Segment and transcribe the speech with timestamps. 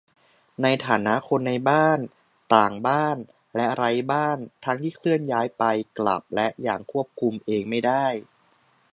[0.63, 1.99] ในฐานะคนในบ้าน
[2.55, 3.17] ต่างบ้าน
[3.55, 5.63] และไร้บ้าน ทั้งที่เคลื่อนย้ายไป
[5.97, 8.05] กลับ และอย่างควบคุมเองไม่ได้